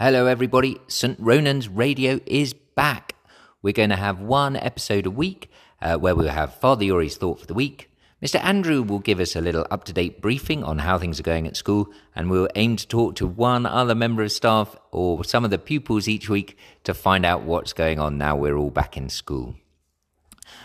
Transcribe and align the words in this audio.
Hello, 0.00 0.26
everybody. 0.26 0.78
St. 0.86 1.18
Ronan's 1.18 1.68
Radio 1.68 2.20
is 2.24 2.52
back. 2.52 3.16
We're 3.62 3.72
going 3.72 3.90
to 3.90 3.96
have 3.96 4.20
one 4.20 4.54
episode 4.54 5.06
a 5.06 5.10
week 5.10 5.50
uh, 5.82 5.96
where 5.96 6.14
we'll 6.14 6.28
have 6.28 6.54
Father 6.54 6.84
Iori's 6.84 7.16
thought 7.16 7.40
for 7.40 7.46
the 7.46 7.52
week. 7.52 7.90
Mr. 8.22 8.40
Andrew 8.40 8.84
will 8.84 9.00
give 9.00 9.18
us 9.18 9.34
a 9.34 9.40
little 9.40 9.66
up 9.72 9.82
to 9.86 9.92
date 9.92 10.22
briefing 10.22 10.62
on 10.62 10.78
how 10.78 10.98
things 10.98 11.18
are 11.18 11.24
going 11.24 11.48
at 11.48 11.56
school, 11.56 11.88
and 12.14 12.30
we'll 12.30 12.48
aim 12.54 12.76
to 12.76 12.86
talk 12.86 13.16
to 13.16 13.26
one 13.26 13.66
other 13.66 13.96
member 13.96 14.22
of 14.22 14.30
staff 14.30 14.76
or 14.92 15.24
some 15.24 15.44
of 15.44 15.50
the 15.50 15.58
pupils 15.58 16.06
each 16.06 16.28
week 16.28 16.56
to 16.84 16.94
find 16.94 17.26
out 17.26 17.42
what's 17.42 17.72
going 17.72 17.98
on 17.98 18.16
now 18.16 18.36
we're 18.36 18.56
all 18.56 18.70
back 18.70 18.96
in 18.96 19.08
school. 19.08 19.56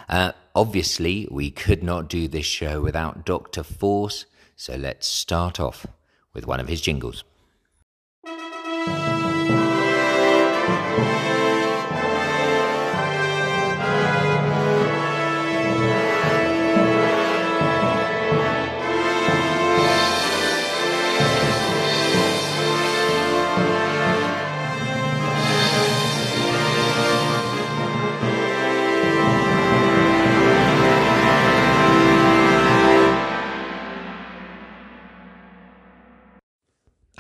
Uh, 0.07 0.34
obviously, 0.54 1.27
we 1.31 1.50
could 1.50 1.81
not 1.81 2.07
do 2.07 2.27
this 2.27 2.45
show 2.45 2.81
without 2.81 3.25
Dr. 3.25 3.63
Force, 3.63 4.27
so 4.55 4.75
let's 4.75 5.07
start 5.07 5.59
off 5.59 5.88
with 6.36 6.45
one 6.45 6.59
of 6.59 6.68
his 6.68 6.81
jingles. 6.81 7.23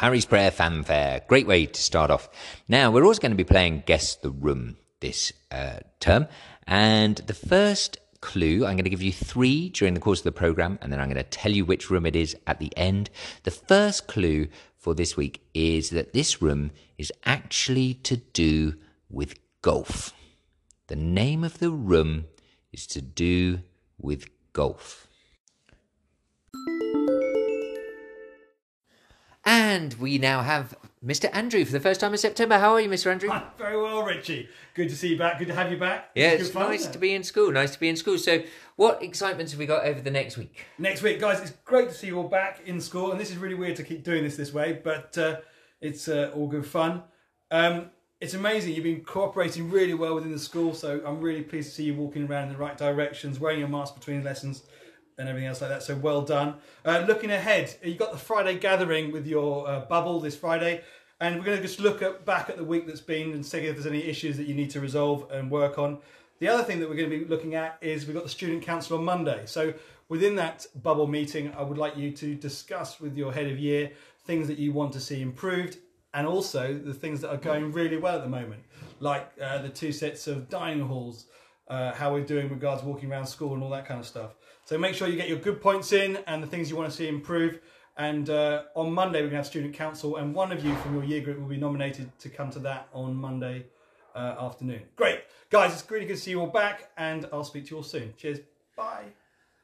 Harry's 0.03 0.25
Prayer 0.25 0.51
Fanfare. 0.51 1.21
Great 1.29 1.47
way 1.47 1.65
to 1.65 1.81
start 1.81 2.11
off. 2.11 2.27
Now, 2.67 2.91
we're 2.91 3.05
also 3.05 3.21
going 3.21 3.31
to 3.31 3.37
be 3.37 3.45
playing 3.45 3.83
Guess 3.85 4.15
the 4.15 4.31
Room 4.31 4.75
this 4.99 5.31
uh, 5.49 5.79
term. 6.01 6.27
And 6.67 7.15
the 7.15 7.33
first 7.33 7.99
clue, 8.19 8.65
I'm 8.65 8.75
going 8.75 8.83
to 8.83 8.89
give 8.89 9.01
you 9.01 9.13
three 9.13 9.69
during 9.69 9.93
the 9.93 10.01
course 10.01 10.19
of 10.19 10.25
the 10.25 10.33
program, 10.33 10.77
and 10.81 10.91
then 10.91 10.99
I'm 10.99 11.07
going 11.07 11.23
to 11.23 11.29
tell 11.29 11.53
you 11.53 11.63
which 11.63 11.89
room 11.89 12.05
it 12.05 12.17
is 12.17 12.35
at 12.45 12.59
the 12.59 12.75
end. 12.75 13.11
The 13.43 13.51
first 13.51 14.09
clue 14.09 14.49
for 14.77 14.93
this 14.93 15.15
week 15.15 15.39
is 15.53 15.91
that 15.91 16.11
this 16.11 16.41
room 16.41 16.71
is 16.97 17.13
actually 17.23 17.93
to 17.93 18.17
do 18.17 18.73
with 19.09 19.39
golf. 19.61 20.11
The 20.87 20.97
name 20.97 21.45
of 21.45 21.59
the 21.59 21.71
room 21.71 22.25
is 22.73 22.85
to 22.87 23.01
do 23.01 23.61
with 23.97 24.25
golf. 24.51 25.07
And 29.73 29.91
we 29.95 30.19
now 30.19 30.43
have 30.43 30.77
Mr. 31.03 31.31
Andrew 31.33 31.65
for 31.65 31.71
the 31.71 31.79
first 31.79 31.99
time 31.99 32.11
in 32.11 32.19
September. 32.19 32.59
How 32.59 32.73
are 32.73 32.79
you, 32.79 32.87
Mr. 32.87 33.11
Andrew? 33.11 33.27
Hi, 33.29 33.41
very 33.57 33.75
well, 33.75 34.03
Richie. 34.03 34.47
Good 34.75 34.87
to 34.89 34.95
see 34.95 35.07
you 35.07 35.17
back. 35.17 35.39
Good 35.39 35.47
to 35.47 35.55
have 35.55 35.71
you 35.71 35.79
back. 35.79 36.11
Yeah, 36.13 36.29
It's 36.29 36.49
it's 36.49 36.53
nice 36.53 36.81
isn't 36.81 36.93
to 36.93 36.99
be 36.99 37.15
in 37.15 37.23
school. 37.23 37.51
Nice 37.51 37.71
to 37.71 37.79
be 37.79 37.89
in 37.89 37.95
school. 37.95 38.19
So, 38.19 38.43
what 38.75 39.01
excitements 39.01 39.51
have 39.51 39.57
we 39.57 39.65
got 39.65 39.83
over 39.83 39.99
the 39.99 40.11
next 40.11 40.37
week? 40.37 40.67
Next 40.77 41.01
week, 41.01 41.19
guys, 41.19 41.41
it's 41.41 41.53
great 41.65 41.89
to 41.89 41.95
see 41.95 42.05
you 42.05 42.19
all 42.19 42.27
back 42.27 42.61
in 42.67 42.79
school. 42.79 43.11
And 43.11 43.19
this 43.19 43.31
is 43.31 43.37
really 43.37 43.55
weird 43.55 43.75
to 43.77 43.83
keep 43.83 44.03
doing 44.03 44.23
this 44.23 44.37
this 44.37 44.53
way, 44.53 44.79
but 44.83 45.17
uh, 45.17 45.37
it's 45.81 46.07
uh, 46.07 46.31
all 46.35 46.47
good 46.47 46.67
fun. 46.67 47.01
Um, 47.49 47.89
it's 48.21 48.35
amazing. 48.35 48.75
You've 48.75 48.83
been 48.83 49.03
cooperating 49.03 49.71
really 49.71 49.95
well 49.95 50.13
within 50.13 50.31
the 50.33 50.37
school, 50.39 50.75
so 50.75 51.01
I'm 51.03 51.19
really 51.19 51.41
pleased 51.41 51.69
to 51.69 51.75
see 51.77 51.85
you 51.85 51.95
walking 51.95 52.27
around 52.27 52.49
in 52.49 52.53
the 52.53 52.59
right 52.59 52.77
directions, 52.77 53.39
wearing 53.39 53.57
your 53.57 53.69
mask 53.69 53.95
between 53.95 54.23
lessons, 54.23 54.61
and 55.17 55.29
everything 55.29 55.47
else 55.47 55.61
like 55.61 55.69
that. 55.69 55.83
So 55.83 55.95
well 55.95 56.21
done. 56.21 56.55
Uh, 56.85 57.05
looking 57.07 57.31
ahead, 57.31 57.75
you've 57.83 57.97
got 57.97 58.11
the 58.11 58.17
Friday 58.17 58.57
gathering 58.57 59.11
with 59.11 59.27
your 59.27 59.67
uh, 59.67 59.81
bubble 59.81 60.19
this 60.19 60.35
Friday, 60.35 60.81
and 61.19 61.37
we're 61.37 61.45
going 61.45 61.57
to 61.57 61.63
just 61.63 61.79
look 61.79 62.01
at, 62.01 62.25
back 62.25 62.49
at 62.49 62.57
the 62.57 62.63
week 62.63 62.87
that's 62.87 63.01
been 63.01 63.31
and 63.33 63.45
see 63.45 63.59
if 63.59 63.75
there's 63.75 63.87
any 63.87 64.03
issues 64.03 64.37
that 64.37 64.47
you 64.47 64.55
need 64.55 64.69
to 64.71 64.79
resolve 64.79 65.29
and 65.31 65.49
work 65.49 65.77
on. 65.77 65.99
The 66.39 66.47
other 66.47 66.63
thing 66.63 66.79
that 66.79 66.89
we're 66.89 66.95
going 66.95 67.09
to 67.09 67.19
be 67.19 67.25
looking 67.25 67.55
at 67.55 67.77
is 67.81 68.05
we've 68.05 68.15
got 68.15 68.23
the 68.23 68.29
student 68.29 68.63
council 68.63 68.97
on 68.97 69.05
Monday. 69.05 69.43
So 69.45 69.73
within 70.09 70.35
that 70.35 70.65
bubble 70.81 71.07
meeting, 71.07 71.53
I 71.57 71.61
would 71.61 71.77
like 71.77 71.95
you 71.95 72.11
to 72.11 72.35
discuss 72.35 72.99
with 72.99 73.15
your 73.15 73.31
head 73.31 73.47
of 73.47 73.57
year 73.57 73.91
things 74.25 74.47
that 74.47 74.57
you 74.57 74.73
want 74.73 74.93
to 74.93 74.99
see 74.99 75.21
improved 75.21 75.77
and 76.13 76.27
also 76.27 76.73
the 76.73 76.93
things 76.93 77.21
that 77.21 77.29
are 77.29 77.37
going 77.37 77.71
really 77.71 77.97
well 77.97 78.15
at 78.15 78.23
the 78.23 78.29
moment, 78.29 78.63
like 78.99 79.31
uh, 79.41 79.59
the 79.61 79.69
two 79.69 79.91
sets 79.91 80.27
of 80.27 80.49
dining 80.49 80.85
halls, 80.85 81.25
uh, 81.67 81.93
how 81.93 82.13
we're 82.13 82.23
doing 82.23 82.49
regards 82.49 82.83
walking 82.83 83.11
around 83.11 83.25
school 83.25 83.53
and 83.53 83.63
all 83.63 83.69
that 83.69 83.85
kind 83.85 83.99
of 83.99 84.05
stuff. 84.05 84.35
So 84.65 84.77
make 84.77 84.95
sure 84.95 85.07
you 85.07 85.15
get 85.17 85.29
your 85.29 85.39
good 85.39 85.61
points 85.61 85.91
in 85.91 86.17
and 86.27 86.41
the 86.41 86.47
things 86.47 86.69
you 86.69 86.75
want 86.75 86.89
to 86.89 86.95
see 86.95 87.07
improve. 87.07 87.59
And 87.97 88.29
uh, 88.29 88.63
on 88.75 88.91
Monday, 88.91 89.19
we're 89.19 89.27
going 89.27 89.31
to 89.31 89.37
have 89.37 89.45
student 89.45 89.73
council, 89.75 90.15
and 90.15 90.33
one 90.33 90.51
of 90.51 90.65
you 90.65 90.73
from 90.77 90.95
your 90.95 91.03
year 91.03 91.21
group 91.21 91.39
will 91.39 91.47
be 91.47 91.57
nominated 91.57 92.17
to 92.19 92.29
come 92.29 92.49
to 92.51 92.59
that 92.59 92.87
on 92.91 93.15
Monday 93.15 93.67
uh, 94.15 94.35
afternoon. 94.39 94.81
Great. 94.95 95.19
Guys, 95.51 95.73
it's 95.73 95.89
really 95.91 96.05
good 96.05 96.15
to 96.15 96.21
see 96.21 96.31
you 96.31 96.39
all 96.39 96.47
back, 96.47 96.89
and 96.97 97.27
I'll 97.31 97.43
speak 97.43 97.65
to 97.65 97.71
you 97.71 97.77
all 97.77 97.83
soon. 97.83 98.13
Cheers. 98.17 98.39
Bye. 98.75 99.05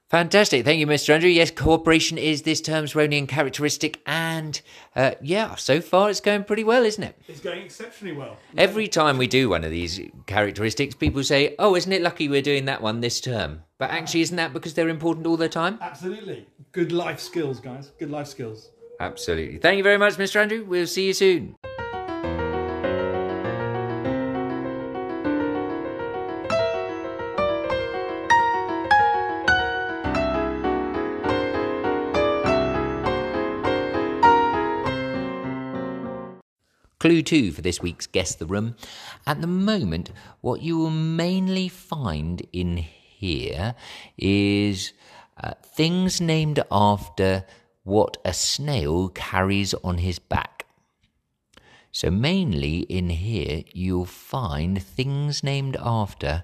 Fantastic. 0.09 0.65
Thank 0.65 0.79
you, 0.79 0.87
Mr. 0.87 1.09
Andrew. 1.13 1.29
Yes, 1.29 1.51
cooperation 1.51 2.17
is 2.17 2.41
this 2.41 2.61
term's 2.61 2.93
Ronian 2.93 3.27
characteristic. 3.27 4.01
And 4.07 4.59
uh, 4.95 5.11
yeah, 5.21 5.53
so 5.53 5.81
far 5.81 6.09
it's 6.09 6.19
going 6.19 6.45
pretty 6.45 6.63
well, 6.63 6.83
isn't 6.83 7.03
it? 7.03 7.15
It's 7.27 7.39
going 7.39 7.61
exceptionally 7.61 8.17
well. 8.17 8.37
Every 8.57 8.87
time 8.87 9.19
we 9.19 9.27
do 9.27 9.49
one 9.49 9.63
of 9.63 9.69
these 9.69 10.01
characteristics, 10.25 10.95
people 10.95 11.23
say, 11.23 11.55
oh, 11.59 11.75
isn't 11.75 11.91
it 11.91 12.01
lucky 12.01 12.27
we're 12.27 12.41
doing 12.41 12.65
that 12.65 12.81
one 12.81 13.01
this 13.01 13.21
term? 13.21 13.61
But 13.77 13.91
actually, 13.91 14.21
isn't 14.21 14.37
that 14.37 14.51
because 14.51 14.73
they're 14.73 14.89
important 14.89 15.27
all 15.27 15.37
the 15.37 15.47
time? 15.47 15.77
Absolutely. 15.79 16.47
Good 16.71 16.91
life 16.91 17.19
skills, 17.19 17.59
guys. 17.59 17.91
Good 17.99 18.09
life 18.09 18.27
skills. 18.27 18.71
Absolutely. 18.99 19.59
Thank 19.59 19.77
you 19.77 19.83
very 19.83 19.97
much, 19.97 20.15
Mr. 20.15 20.37
Andrew. 20.37 20.65
We'll 20.65 20.87
see 20.87 21.05
you 21.05 21.13
soon. 21.13 21.55
Clue 36.99 37.21
two 37.21 37.53
for 37.53 37.61
this 37.61 37.81
week's 37.81 38.07
Guess 38.07 38.35
the 38.35 38.45
Room. 38.45 38.75
At 39.25 39.39
the 39.39 39.47
moment, 39.47 40.11
what 40.41 40.61
you 40.61 40.77
will 40.77 40.89
mainly 40.89 41.69
find 41.69 42.45
in 42.51 42.75
here 42.75 43.73
is 44.17 44.91
uh, 45.41 45.53
things 45.63 46.19
named 46.19 46.61
after 46.69 47.45
what 47.83 48.17
a 48.25 48.33
snail 48.33 49.07
carries 49.07 49.73
on 49.75 49.99
his 49.99 50.19
back. 50.19 50.65
So, 51.93 52.11
mainly 52.11 52.79
in 52.79 53.09
here, 53.09 53.63
you'll 53.71 54.03
find 54.03 54.83
things 54.83 55.41
named 55.41 55.77
after 55.79 56.43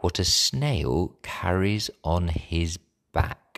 what 0.00 0.18
a 0.18 0.24
snail 0.24 1.16
carries 1.22 1.88
on 2.04 2.28
his 2.28 2.78
back. 3.14 3.49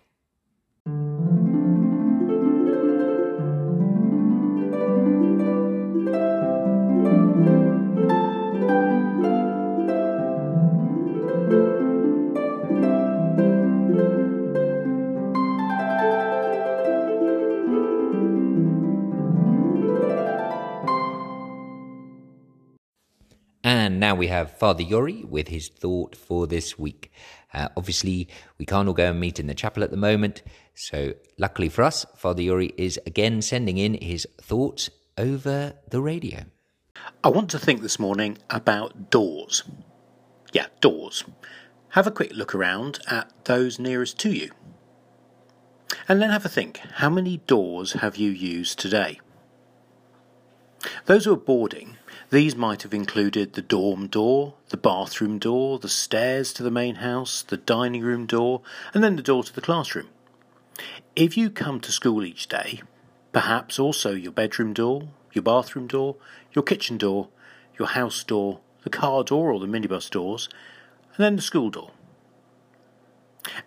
Now 24.02 24.16
we 24.16 24.26
have 24.26 24.58
Father 24.58 24.82
Iori 24.82 25.24
with 25.24 25.46
his 25.46 25.68
thought 25.68 26.16
for 26.16 26.48
this 26.48 26.76
week. 26.76 27.12
Uh, 27.54 27.68
obviously, 27.76 28.26
we 28.58 28.66
can't 28.66 28.88
all 28.88 28.94
go 28.94 29.10
and 29.10 29.20
meet 29.20 29.38
in 29.38 29.46
the 29.46 29.54
chapel 29.54 29.84
at 29.84 29.92
the 29.92 29.96
moment, 29.96 30.42
so 30.74 31.14
luckily 31.38 31.68
for 31.68 31.84
us, 31.84 32.04
Father 32.16 32.42
Iori 32.42 32.74
is 32.76 32.98
again 33.06 33.41
sending 33.42 33.78
in 33.78 33.94
his 33.94 34.26
thoughts 34.41 34.91
over 35.16 35.74
the 35.88 36.00
radio. 36.00 36.46
I 37.22 37.28
want 37.28 37.48
to 37.50 37.60
think 37.60 37.80
this 37.80 38.00
morning 38.00 38.38
about 38.50 39.09
doors. 39.09 39.62
Yeah, 40.53 40.66
doors. 40.80 41.22
Have 41.91 42.09
a 42.09 42.10
quick 42.10 42.32
look 42.34 42.56
around 42.56 42.98
at 43.06 43.44
those 43.44 43.78
nearest 43.78 44.18
to 44.18 44.32
you. 44.32 44.50
And 46.09 46.21
then 46.21 46.30
have 46.30 46.44
a 46.44 46.48
think 46.48 46.78
how 46.94 47.09
many 47.09 47.36
doors 47.47 47.92
have 47.92 48.16
you 48.16 48.32
used 48.32 48.80
today? 48.80 49.21
Those 51.06 51.24
who 51.24 51.34
are 51.34 51.36
boarding, 51.36 51.98
these 52.32 52.56
might 52.56 52.82
have 52.82 52.94
included 52.94 53.52
the 53.52 53.60
dorm 53.60 54.06
door, 54.06 54.54
the 54.70 54.76
bathroom 54.78 55.38
door, 55.38 55.78
the 55.78 55.86
stairs 55.86 56.54
to 56.54 56.62
the 56.62 56.70
main 56.70 56.94
house, 56.94 57.42
the 57.42 57.58
dining 57.58 58.00
room 58.00 58.24
door, 58.24 58.62
and 58.94 59.04
then 59.04 59.16
the 59.16 59.22
door 59.22 59.44
to 59.44 59.54
the 59.54 59.60
classroom. 59.60 60.08
If 61.14 61.36
you 61.36 61.50
come 61.50 61.78
to 61.80 61.92
school 61.92 62.24
each 62.24 62.48
day, 62.48 62.80
perhaps 63.32 63.78
also 63.78 64.12
your 64.12 64.32
bedroom 64.32 64.72
door, 64.72 65.10
your 65.34 65.42
bathroom 65.42 65.86
door, 65.86 66.16
your 66.54 66.62
kitchen 66.62 66.96
door, 66.96 67.28
your 67.78 67.88
house 67.88 68.24
door, 68.24 68.60
the 68.82 68.88
car 68.88 69.22
door 69.24 69.52
or 69.52 69.60
the 69.60 69.66
minibus 69.66 70.08
doors, 70.08 70.48
and 71.14 71.24
then 71.24 71.36
the 71.36 71.42
school 71.42 71.68
door. 71.68 71.90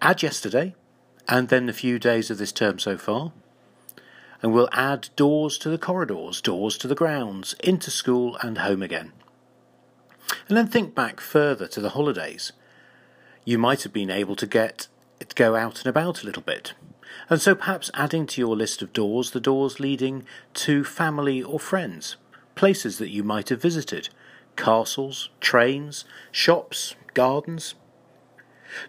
Add 0.01 0.23
yesterday, 0.23 0.73
and 1.27 1.49
then 1.49 1.67
the 1.67 1.73
few 1.73 1.99
days 1.99 2.31
of 2.31 2.39
this 2.39 2.51
term 2.51 2.79
so 2.79 2.97
far, 2.97 3.31
and 4.45 4.53
we'll 4.53 4.69
add 4.73 5.09
doors 5.15 5.57
to 5.57 5.69
the 5.69 5.77
corridors, 5.79 6.39
doors 6.39 6.77
to 6.77 6.87
the 6.87 6.93
grounds, 6.93 7.55
into 7.63 7.89
school 7.89 8.37
and 8.43 8.59
home 8.59 8.83
again. 8.83 9.11
And 10.47 10.55
then 10.55 10.67
think 10.67 10.93
back 10.93 11.19
further 11.19 11.65
to 11.69 11.81
the 11.81 11.89
holidays. 11.89 12.51
You 13.43 13.57
might 13.57 13.81
have 13.81 13.91
been 13.91 14.11
able 14.11 14.35
to 14.35 14.45
get 14.45 14.87
go 15.33 15.55
out 15.55 15.79
and 15.79 15.87
about 15.87 16.21
a 16.21 16.27
little 16.27 16.43
bit. 16.43 16.75
And 17.27 17.41
so 17.41 17.55
perhaps 17.55 17.89
adding 17.95 18.27
to 18.27 18.39
your 18.39 18.55
list 18.55 18.83
of 18.83 18.93
doors 18.93 19.31
the 19.31 19.39
doors 19.39 19.79
leading 19.79 20.27
to 20.53 20.83
family 20.83 21.41
or 21.41 21.59
friends, 21.59 22.15
places 22.53 22.99
that 22.99 23.09
you 23.09 23.23
might 23.23 23.49
have 23.49 23.63
visited, 23.63 24.09
castles, 24.55 25.29
trains, 25.39 26.05
shops, 26.31 26.93
gardens. 27.15 27.73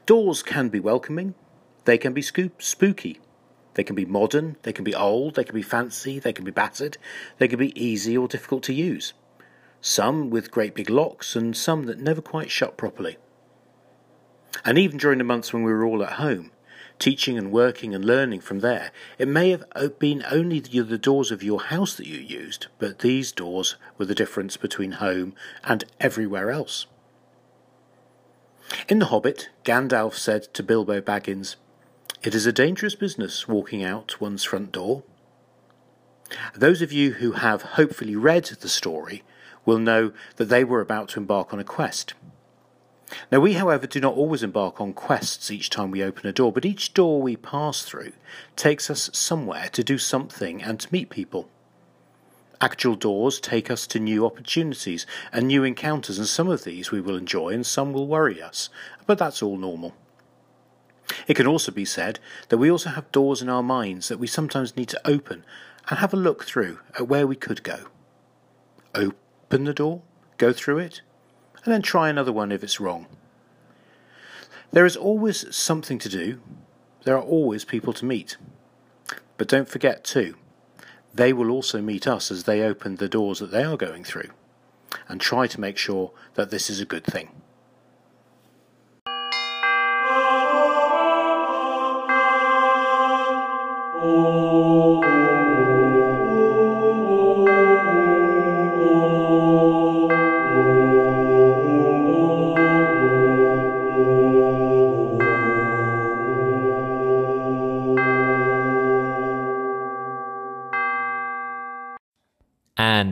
Doors 0.05 0.43
can 0.43 0.69
be 0.69 0.81
welcoming, 0.81 1.35
they 1.87 1.97
can 1.97 2.13
be 2.13 2.21
spooky, 2.21 3.21
they 3.77 3.85
can 3.85 3.95
be 3.95 4.07
modern, 4.07 4.57
they 4.63 4.73
can 4.73 4.85
be 4.85 4.95
old, 4.95 5.35
they 5.35 5.45
can 5.45 5.55
be 5.55 5.63
fancy, 5.63 6.19
they 6.19 6.33
can 6.33 6.47
be 6.47 6.51
battered, 6.51 6.97
they 7.37 7.47
can 7.47 7.59
be 7.59 7.79
easy 7.81 8.17
or 8.17 8.27
difficult 8.27 8.63
to 8.65 8.73
use. 8.73 9.13
Some 9.83 10.31
with 10.31 10.51
great 10.51 10.75
big 10.75 10.89
locks, 10.89 11.37
and 11.37 11.55
some 11.55 11.85
that 11.85 12.01
never 12.01 12.23
quite 12.23 12.51
shut 12.51 12.79
properly. 12.79 13.19
And 14.65 14.79
even 14.79 14.97
during 14.97 15.19
the 15.19 15.25
months 15.25 15.53
when 15.53 15.63
we 15.63 15.71
were 15.71 15.85
all 15.85 16.03
at 16.03 16.15
home, 16.15 16.53
teaching 16.99 17.37
and 17.37 17.53
working 17.53 17.95
and 17.95 18.03
learning 18.03 18.41
from 18.41 18.61
there, 18.61 18.93
it 19.19 19.29
may 19.29 19.51
have 19.51 19.99
been 19.99 20.25
only 20.31 20.61
the 20.61 20.97
doors 20.97 21.31
of 21.31 21.43
your 21.43 21.65
house 21.65 21.95
that 21.97 22.07
you 22.07 22.19
used, 22.19 22.69
but 22.79 23.01
these 23.01 23.31
doors 23.31 23.77
were 23.99 24.07
the 24.07 24.15
difference 24.15 24.57
between 24.57 24.93
home 24.93 25.35
and 25.65 25.85
everywhere 26.01 26.51
else. 26.51 26.87
In 28.89 29.01
The 29.01 29.07
Hobbit, 29.07 29.51
Gandalf 29.65 30.15
said 30.15 30.55
to 30.55 30.63
Bilbo 30.63 31.03
Baggins, 31.03 31.57
It 32.27 32.35
is 32.35 32.45
a 32.45 32.53
dangerous 32.53 32.97
business 32.97 33.47
walking 33.47 33.85
out 33.85 34.21
one's 34.21 34.43
front 34.43 34.73
door. 34.73 35.05
Those 36.57 36.83
of 36.83 36.93
you 36.93 37.13
who 37.13 37.33
have 37.33 37.63
hopefully 37.79 38.17
read 38.17 38.47
the 38.47 38.69
story 38.69 39.23
will 39.65 39.79
know 39.79 40.11
that 40.35 40.47
they 40.47 40.65
were 40.65 40.81
about 40.81 41.11
to 41.11 41.21
embark 41.21 41.53
on 41.53 41.61
a 41.61 41.65
quest. 41.65 42.15
Now, 43.31 43.39
we, 43.39 43.53
however, 43.53 43.87
do 43.87 44.01
not 44.01 44.17
always 44.17 44.43
embark 44.43 44.81
on 44.81 44.93
quests 44.93 45.53
each 45.53 45.71
time 45.71 45.93
we 45.93 46.03
open 46.03 46.27
a 46.27 46.33
door, 46.33 46.51
but 46.51 46.65
each 46.65 46.95
door 46.95 47.23
we 47.23 47.37
pass 47.37 47.83
through 47.83 48.13
takes 48.57 48.91
us 48.91 49.09
somewhere 49.13 49.69
to 49.69 49.85
do 49.85 49.97
something 49.97 50.65
and 50.65 50.81
to 50.81 50.93
meet 50.93 51.11
people. 51.11 51.49
Actual 52.61 52.97
doors 52.97 53.39
take 53.39 53.71
us 53.71 53.87
to 53.87 54.01
new 54.01 54.27
opportunities 54.27 55.07
and 55.33 55.47
new 55.47 55.63
encounters, 55.63 56.19
and 56.19 56.27
some 56.27 56.49
of 56.49 56.65
these 56.65 56.91
we 56.91 57.01
will 57.01 57.15
enjoy 57.15 57.51
and 57.51 57.65
some 57.65 57.93
will 57.93 58.09
worry 58.09 58.43
us, 58.43 58.69
but 59.07 59.17
that's 59.17 59.45
all 59.45 59.57
normal. 59.57 59.95
It 61.27 61.35
can 61.35 61.47
also 61.47 61.73
be 61.73 61.85
said 61.85 62.19
that 62.49 62.59
we 62.59 62.71
also 62.71 62.91
have 62.91 63.13
doors 63.13 63.43
in 63.43 63.49
our 63.49 63.63
minds 63.63 64.09
that 64.09 64.19
we 64.19 64.27
sometimes 64.27 64.77
need 64.77 64.89
to 64.89 65.09
open 65.09 65.45
and 65.89 65.99
have 65.99 66.13
a 66.13 66.17
look 66.17 66.45
through 66.45 66.81
at 66.99 67.09
where 67.09 67.27
we 67.27 67.37
could 67.37 67.63
go. 67.63 67.87
Open 68.95 69.65
the 69.65 69.75
door, 69.75 70.03
go 70.39 70.53
through 70.53 70.79
it, 70.79 71.01
and 71.65 71.73
then 71.73 71.83
try 71.83 72.09
another 72.09 72.33
one 72.33 72.51
if 72.51 72.63
it's 72.63 72.81
wrong. 72.81 73.07
There 74.73 74.87
is 74.87 74.97
always 74.97 75.55
something 75.55 75.99
to 76.01 76.09
do, 76.09 76.41
there 77.05 77.17
are 77.17 77.23
always 77.23 77.65
people 77.65 77.93
to 77.95 78.05
meet. 78.05 78.37
But 79.37 79.49
don't 79.49 79.69
forget, 79.69 80.03
too, 80.03 80.35
they 81.15 81.33
will 81.33 81.51
also 81.51 81.81
meet 81.81 82.07
us 82.07 82.31
as 82.31 82.45
they 82.45 82.63
open 82.63 82.97
the 82.97 83.09
doors 83.09 83.39
that 83.39 83.51
they 83.53 83.65
are 83.65 83.77
going 83.77 84.03
through, 84.03 84.31
and 85.09 85.21
try 85.21 85.47
to 85.47 85.61
make 85.61 85.79
sure 85.79 86.11
that 86.35 86.51
this 86.51 86.69
is 86.69 86.81
a 86.81 86.85
good 86.85 87.05
thing. 87.05 87.31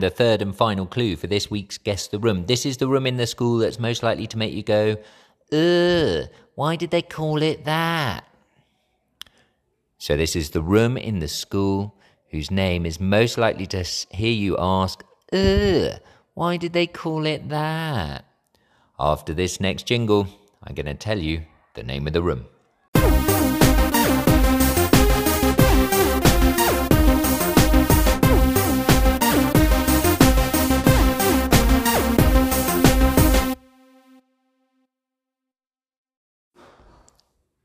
The 0.05 0.11
third 0.11 0.39
and 0.39 0.55
final 0.55 0.85
clue 0.85 1.15
for 1.15 1.25
this 1.25 1.49
week's 1.49 1.79
Guess 1.79 2.09
the 2.09 2.19
Room. 2.19 2.45
This 2.45 2.63
is 2.63 2.77
the 2.77 2.87
room 2.87 3.07
in 3.07 3.17
the 3.17 3.25
school 3.25 3.57
that's 3.57 3.79
most 3.79 4.03
likely 4.03 4.27
to 4.27 4.37
make 4.37 4.53
you 4.53 4.61
go, 4.61 4.97
ugh, 5.51 6.29
why 6.53 6.75
did 6.75 6.91
they 6.91 7.01
call 7.01 7.41
it 7.41 7.65
that? 7.65 8.23
So, 9.97 10.15
this 10.15 10.35
is 10.35 10.51
the 10.51 10.61
room 10.61 10.95
in 10.95 11.17
the 11.17 11.27
school 11.27 11.95
whose 12.29 12.51
name 12.51 12.85
is 12.85 12.99
most 12.99 13.39
likely 13.39 13.65
to 13.65 13.83
hear 14.11 14.31
you 14.31 14.55
ask, 14.59 15.03
ugh, 15.33 15.99
why 16.35 16.57
did 16.57 16.73
they 16.73 16.85
call 16.85 17.25
it 17.25 17.49
that? 17.49 18.25
After 18.99 19.33
this 19.33 19.59
next 19.59 19.87
jingle, 19.87 20.27
I'm 20.63 20.75
going 20.75 20.85
to 20.85 20.93
tell 20.93 21.17
you 21.17 21.45
the 21.73 21.81
name 21.81 22.05
of 22.05 22.13
the 22.13 22.21
room. 22.21 22.45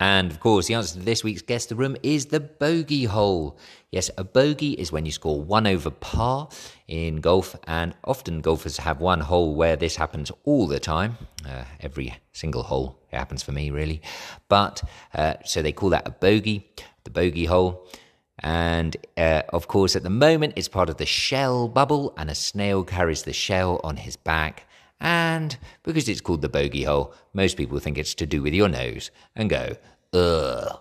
And 0.01 0.31
of 0.31 0.41
course, 0.41 0.67
the 0.67 0.75
answer 0.75 0.99
to 0.99 1.05
this 1.05 1.23
week's 1.23 1.43
Guess 1.43 1.67
the 1.67 1.77
Room 1.77 1.95
is 2.03 2.27
the 2.27 2.41
bogey 2.41 3.05
hole. 3.05 3.59
Yes, 3.91 4.11
a 4.17 4.25
bogey 4.25 4.73
is 4.73 4.91
when 4.91 5.05
you 5.05 5.13
score 5.13 5.43
one 5.43 5.67
over 5.67 5.91
par 5.91 6.49
in 6.89 7.17
golf, 7.21 7.55
and 7.65 7.95
often 8.05 8.41
golfers 8.41 8.79
have 8.79 9.01
one 9.01 9.21
hole 9.21 9.55
where 9.55 9.77
this 9.77 9.97
happens 9.97 10.33
all 10.45 10.67
the 10.67 10.81
time. 10.81 11.19
Uh, 11.47 11.65
every 11.81 12.17
single 12.33 12.63
hole 12.63 12.99
it 13.13 13.17
happens 13.17 13.43
for 13.43 13.53
me, 13.53 13.71
really. 13.71 14.01
But 14.49 14.83
uh, 15.13 15.35
so 15.45 15.61
they 15.61 15.73
call 15.73 15.91
that 15.91 16.09
a 16.09 16.13
bogey, 16.13 16.71
the 17.05 17.11
bogey 17.11 17.45
hole. 17.45 17.87
And 18.39 18.97
uh, 19.19 19.43
of 19.51 19.69
course, 19.69 19.97
at 19.97 20.03
the 20.03 20.09
moment, 20.09 20.55
it's 20.57 20.69
part 20.69 20.89
of 20.89 20.97
the 20.97 21.05
shell 21.05 21.69
bubble, 21.69 22.15
and 22.17 22.31
a 22.31 22.35
snail 22.35 22.85
carries 22.85 23.25
the 23.25 23.35
shell 23.35 23.83
on 23.85 23.99
his 23.99 24.17
back. 24.17 24.67
And 25.01 25.57
because 25.83 26.09
it's 26.09 26.21
called 26.21 26.43
the 26.43 26.49
bogey 26.49 26.85
hole, 26.85 27.15
most 27.33 27.57
people 27.57 27.79
think 27.79 27.97
it's 27.97 28.15
to 28.17 28.27
do 28.27 28.43
with 28.43 28.53
your 28.53 28.69
nose 28.69 29.11
and 29.35 29.49
go, 29.49 29.77
ugh. 30.13 30.81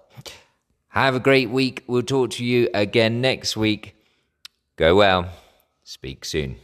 Have 0.89 1.15
a 1.15 1.19
great 1.19 1.49
week. 1.49 1.83
We'll 1.87 2.01
talk 2.01 2.31
to 2.31 2.45
you 2.45 2.69
again 2.73 3.21
next 3.21 3.55
week. 3.55 3.95
Go 4.75 4.95
well. 4.95 5.29
Speak 5.83 6.25
soon. 6.25 6.57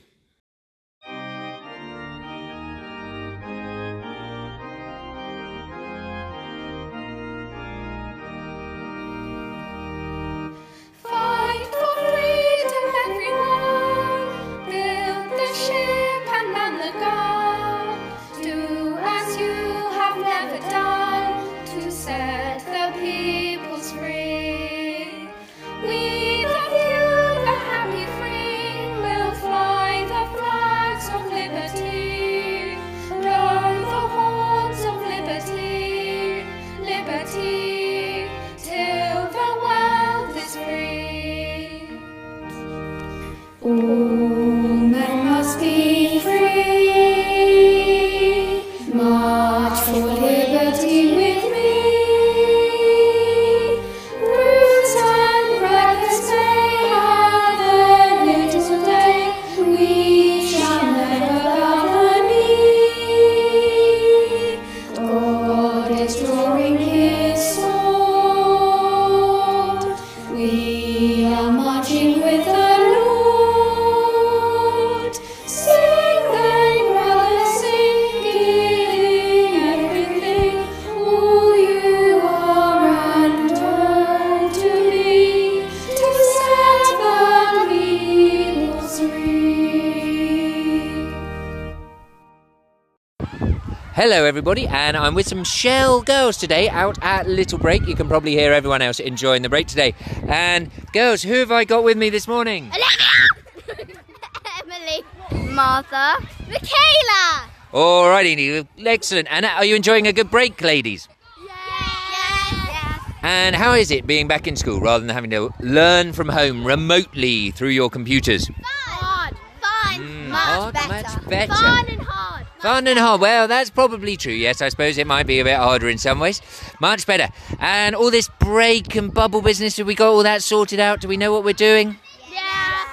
Hello, 93.96 94.26
everybody, 94.26 94.68
and 94.68 94.98
I'm 94.98 95.16
with 95.16 95.26
some 95.26 95.46
Shell 95.46 96.02
girls 96.02 96.36
today 96.36 96.68
out 96.68 96.98
at 97.02 97.30
Little 97.30 97.58
Break. 97.58 97.88
You 97.88 97.96
can 97.96 98.10
probably 98.10 98.34
hear 98.34 98.52
everyone 98.52 98.82
else 98.82 99.00
enjoying 99.00 99.42
the 99.42 99.48
break 99.48 99.68
today. 99.68 99.96
And, 100.28 100.70
girls, 100.92 101.24
who 101.24 101.36
have 101.36 101.50
I 101.50 101.64
got 101.64 101.86
with 101.86 101.98
me 101.98 102.10
this 102.10 102.28
morning? 102.28 102.70
Emily. 104.60 105.50
Martha. 105.50 106.18
Michaela. 106.50 107.48
Alrighty, 107.72 108.68
excellent. 108.86 109.30
And 109.32 109.46
are 109.46 109.64
you 109.64 109.78
enjoying 109.78 110.08
a 110.08 110.12
good 110.12 110.30
break, 110.30 110.62
ladies? 110.62 111.08
Yes. 111.48 113.00
And 113.24 113.56
how 113.56 113.76
is 113.76 113.92
it 113.92 114.06
being 114.06 114.28
back 114.28 114.46
in 114.46 114.58
school 114.58 114.82
rather 114.82 115.06
than 115.06 115.16
having 115.16 115.30
to 115.30 115.54
learn 115.62 116.12
from 116.12 116.28
home 116.28 116.68
remotely 116.68 117.52
through 117.52 117.70
your 117.70 117.90
computers? 117.90 118.50
Hard. 118.62 119.38
Fun. 119.62 120.06
Hmm. 120.06 120.32
much 120.32 120.42
hard, 120.42 120.74
better. 120.74 120.90
much 120.90 121.30
better. 121.30 121.54
Fun 121.54 121.86
and 121.88 122.02
hard. 122.02 122.46
Fun 122.66 122.88
and 122.88 122.98
hard. 122.98 123.22
Well, 123.22 123.48
that's 123.48 123.70
probably 123.70 124.18
true. 124.18 124.34
Yes, 124.34 124.60
I 124.60 124.70
suppose 124.70 124.98
it 124.98 125.06
might 125.06 125.28
be 125.28 125.40
a 125.40 125.44
bit 125.44 125.56
harder 125.56 125.88
in 125.88 126.00
some 126.00 126.20
ways. 126.20 126.42
Much 126.80 127.06
better. 127.06 127.30
And 127.60 127.94
all 127.94 128.10
this 128.10 128.28
break 128.40 128.96
and 128.96 129.14
bubble 129.14 129.44
business, 129.44 129.78
have 129.78 129.86
we 129.86 129.94
got 129.94 130.08
all 130.08 130.24
that 130.24 130.42
sorted 130.42 130.80
out? 130.80 131.00
Do 131.00 131.08
we 131.08 131.16
know 131.16 131.32
what 131.32 131.44
we're 131.44 131.54
doing? 131.54 131.96
Yes. 132.32 132.88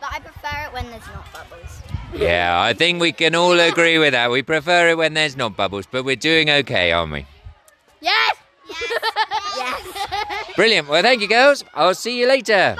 But 0.00 0.10
I 0.12 0.20
prefer 0.20 0.66
it 0.66 0.72
when 0.72 0.88
there's 0.90 1.06
not 1.08 1.26
bubbles. 1.32 1.80
Yeah, 2.14 2.62
I 2.62 2.72
think 2.72 3.00
we 3.00 3.10
can 3.10 3.34
all 3.34 3.58
agree 3.58 3.98
with 3.98 4.12
that. 4.12 4.30
We 4.30 4.42
prefer 4.42 4.90
it 4.90 4.96
when 4.96 5.14
there's 5.14 5.36
not 5.36 5.56
bubbles, 5.56 5.86
but 5.90 6.04
we're 6.04 6.14
doing 6.14 6.48
okay, 6.48 6.92
aren't 6.92 7.10
we? 7.10 7.26
Yes. 8.00 8.36
Yes. 8.68 9.02
yes. 9.56 10.52
Brilliant. 10.54 10.86
Well, 10.86 11.02
thank 11.02 11.20
you, 11.20 11.26
girls. 11.26 11.64
I'll 11.74 11.96
see 11.96 12.16
you 12.16 12.28
later. 12.28 12.76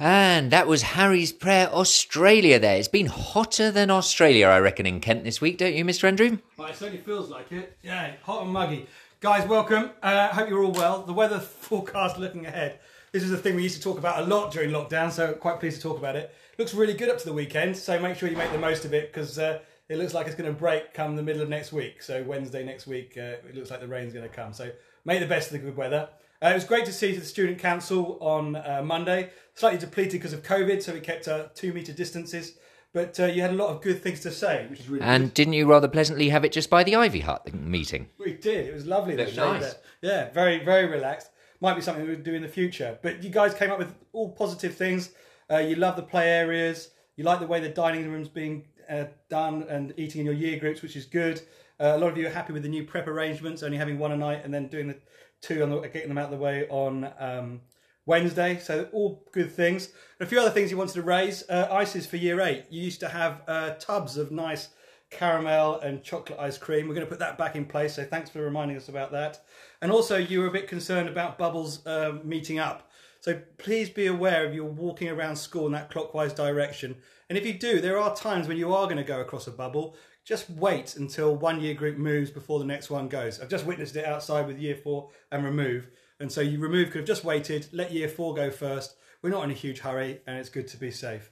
And 0.00 0.52
that 0.52 0.68
was 0.68 0.82
Harry's 0.82 1.32
Prayer 1.32 1.68
Australia 1.72 2.60
there. 2.60 2.76
It's 2.76 2.86
been 2.86 3.06
hotter 3.06 3.72
than 3.72 3.90
Australia, 3.90 4.46
I 4.46 4.60
reckon, 4.60 4.86
in 4.86 5.00
Kent 5.00 5.24
this 5.24 5.40
week, 5.40 5.58
don't 5.58 5.74
you, 5.74 5.84
Mr. 5.84 6.04
Andrew? 6.04 6.38
Well, 6.56 6.68
it 6.68 6.76
certainly 6.76 7.02
feels 7.02 7.30
like 7.30 7.50
it. 7.50 7.76
Yeah, 7.82 8.12
hot 8.22 8.44
and 8.44 8.52
muggy. 8.52 8.86
Guys, 9.18 9.48
welcome. 9.48 9.90
Uh, 10.00 10.28
hope 10.28 10.48
you're 10.48 10.62
all 10.62 10.70
well. 10.70 11.02
The 11.02 11.12
weather 11.12 11.40
forecast 11.40 12.16
looking 12.16 12.46
ahead. 12.46 12.78
This 13.10 13.24
is 13.24 13.32
a 13.32 13.36
thing 13.36 13.56
we 13.56 13.64
used 13.64 13.74
to 13.74 13.82
talk 13.82 13.98
about 13.98 14.22
a 14.22 14.26
lot 14.26 14.52
during 14.52 14.70
lockdown, 14.70 15.10
so 15.10 15.32
quite 15.32 15.58
pleased 15.58 15.78
to 15.78 15.82
talk 15.82 15.98
about 15.98 16.14
it. 16.14 16.32
Looks 16.58 16.74
really 16.74 16.94
good 16.94 17.08
up 17.08 17.18
to 17.18 17.24
the 17.24 17.32
weekend, 17.32 17.76
so 17.76 17.98
make 17.98 18.16
sure 18.16 18.28
you 18.28 18.36
make 18.36 18.52
the 18.52 18.58
most 18.58 18.84
of 18.84 18.94
it 18.94 19.12
because 19.12 19.36
uh, 19.36 19.58
it 19.88 19.98
looks 19.98 20.14
like 20.14 20.28
it's 20.28 20.36
going 20.36 20.52
to 20.52 20.56
break 20.56 20.94
come 20.94 21.16
the 21.16 21.24
middle 21.24 21.42
of 21.42 21.48
next 21.48 21.72
week. 21.72 22.02
So 22.02 22.22
Wednesday 22.22 22.64
next 22.64 22.86
week, 22.86 23.14
uh, 23.16 23.42
it 23.48 23.56
looks 23.56 23.72
like 23.72 23.80
the 23.80 23.88
rain's 23.88 24.12
going 24.12 24.28
to 24.28 24.32
come. 24.32 24.52
So 24.52 24.70
make 25.04 25.18
the 25.18 25.26
best 25.26 25.48
of 25.48 25.54
the 25.54 25.58
good 25.58 25.76
weather. 25.76 26.08
Uh, 26.42 26.48
it 26.48 26.54
was 26.54 26.64
great 26.64 26.84
to 26.84 26.92
see 26.92 27.12
the 27.12 27.24
student 27.24 27.58
council 27.58 28.16
on 28.20 28.56
uh, 28.56 28.82
Monday. 28.84 29.30
Slightly 29.54 29.78
depleted 29.78 30.12
because 30.12 30.32
of 30.32 30.42
COVID, 30.42 30.82
so 30.82 30.92
we 30.92 31.00
kept 31.00 31.26
uh, 31.26 31.48
two 31.54 31.72
metre 31.72 31.92
distances. 31.92 32.58
But 32.92 33.18
uh, 33.20 33.26
you 33.26 33.42
had 33.42 33.50
a 33.50 33.54
lot 33.54 33.70
of 33.70 33.82
good 33.82 34.02
things 34.02 34.20
to 34.20 34.30
say, 34.30 34.66
which 34.70 34.80
is 34.80 34.88
really 34.88 35.00
good. 35.00 35.08
And 35.08 35.34
didn't 35.34 35.54
you 35.54 35.66
rather 35.66 35.88
pleasantly 35.88 36.28
have 36.30 36.44
it 36.44 36.52
just 36.52 36.70
by 36.70 36.84
the 36.84 36.96
Ivy 36.96 37.20
Hut 37.20 37.52
meeting? 37.52 38.08
We 38.18 38.32
did. 38.34 38.66
It 38.66 38.74
was 38.74 38.86
lovely. 38.86 39.16
nice. 39.16 39.74
Yeah, 40.00 40.30
very, 40.30 40.64
very 40.64 40.86
relaxed. 40.86 41.30
Might 41.60 41.74
be 41.74 41.82
something 41.82 42.04
we 42.04 42.10
would 42.10 42.22
do 42.22 42.34
in 42.34 42.42
the 42.42 42.48
future. 42.48 42.98
But 43.02 43.22
you 43.22 43.30
guys 43.30 43.52
came 43.52 43.70
up 43.70 43.78
with 43.78 43.94
all 44.12 44.30
positive 44.30 44.74
things. 44.74 45.10
Uh, 45.50 45.58
you 45.58 45.74
love 45.74 45.96
the 45.96 46.02
play 46.02 46.28
areas. 46.28 46.90
You 47.16 47.24
like 47.24 47.40
the 47.40 47.46
way 47.46 47.58
the 47.58 47.68
dining 47.68 48.10
room's 48.10 48.28
being 48.28 48.64
uh, 48.88 49.04
done 49.28 49.64
and 49.68 49.92
eating 49.96 50.20
in 50.20 50.26
your 50.26 50.34
year 50.34 50.58
groups, 50.58 50.82
which 50.82 50.94
is 50.94 51.04
good. 51.04 51.42
Uh, 51.80 51.94
a 51.94 51.98
lot 51.98 52.10
of 52.10 52.16
you 52.16 52.26
are 52.26 52.30
happy 52.30 52.52
with 52.52 52.62
the 52.62 52.68
new 52.68 52.84
prep 52.84 53.06
arrangements, 53.06 53.62
only 53.62 53.76
having 53.76 53.98
one 53.98 54.12
a 54.12 54.16
night 54.16 54.44
and 54.44 54.54
then 54.54 54.68
doing 54.68 54.88
the 54.88 54.96
two 55.40 55.62
on 55.62 55.70
the, 55.70 55.80
getting 55.80 56.08
them 56.08 56.18
out 56.18 56.26
of 56.26 56.30
the 56.30 56.36
way 56.36 56.66
on 56.68 57.10
um, 57.18 57.60
Wednesday. 58.06 58.58
So 58.58 58.88
all 58.92 59.24
good 59.32 59.52
things. 59.52 59.86
And 60.18 60.26
a 60.26 60.28
few 60.28 60.40
other 60.40 60.50
things 60.50 60.70
you 60.70 60.76
wanted 60.76 60.94
to 60.94 61.02
raise. 61.02 61.44
Uh, 61.48 61.68
ices 61.70 62.06
for 62.06 62.16
year 62.16 62.40
eight. 62.40 62.64
You 62.70 62.82
used 62.82 63.00
to 63.00 63.08
have 63.08 63.42
uh, 63.46 63.70
tubs 63.74 64.16
of 64.16 64.30
nice 64.30 64.68
caramel 65.10 65.80
and 65.80 66.02
chocolate 66.02 66.38
ice 66.38 66.58
cream. 66.58 66.86
We're 66.86 66.94
going 66.94 67.06
to 67.06 67.10
put 67.10 67.20
that 67.20 67.38
back 67.38 67.56
in 67.56 67.64
place. 67.64 67.94
So 67.94 68.04
thanks 68.04 68.30
for 68.30 68.40
reminding 68.40 68.76
us 68.76 68.88
about 68.88 69.12
that. 69.12 69.40
And 69.80 69.90
also, 69.90 70.16
you 70.16 70.40
were 70.40 70.48
a 70.48 70.52
bit 70.52 70.68
concerned 70.68 71.08
about 71.08 71.38
bubbles 71.38 71.86
uh, 71.86 72.18
meeting 72.24 72.58
up. 72.58 72.90
So 73.20 73.40
please 73.58 73.90
be 73.90 74.06
aware 74.06 74.46
if 74.46 74.54
you're 74.54 74.64
walking 74.64 75.08
around 75.08 75.36
school 75.36 75.66
in 75.66 75.72
that 75.72 75.90
clockwise 75.90 76.32
direction. 76.32 76.96
And 77.28 77.36
if 77.36 77.44
you 77.44 77.52
do, 77.52 77.80
there 77.80 77.98
are 77.98 78.14
times 78.14 78.48
when 78.48 78.56
you 78.56 78.72
are 78.72 78.86
going 78.86 78.96
to 78.96 79.02
go 79.04 79.20
across 79.20 79.46
a 79.46 79.50
bubble. 79.50 79.96
Just 80.28 80.50
wait 80.50 80.94
until 80.96 81.34
one 81.34 81.58
year 81.58 81.72
group 81.72 81.96
moves 81.96 82.30
before 82.30 82.58
the 82.58 82.64
next 82.66 82.90
one 82.90 83.08
goes. 83.08 83.40
I've 83.40 83.48
just 83.48 83.64
witnessed 83.64 83.96
it 83.96 84.04
outside 84.04 84.46
with 84.46 84.58
year 84.58 84.74
four 84.74 85.08
and 85.32 85.42
remove. 85.42 85.88
And 86.20 86.30
so 86.30 86.42
you 86.42 86.58
remove 86.58 86.88
could 86.90 86.98
have 86.98 87.06
just 87.06 87.24
waited, 87.24 87.66
let 87.72 87.92
year 87.92 88.10
four 88.10 88.34
go 88.34 88.50
first. 88.50 88.94
We're 89.22 89.30
not 89.30 89.44
in 89.44 89.50
a 89.50 89.54
huge 89.54 89.78
hurry 89.78 90.20
and 90.26 90.36
it's 90.36 90.50
good 90.50 90.68
to 90.68 90.76
be 90.76 90.90
safe. 90.90 91.30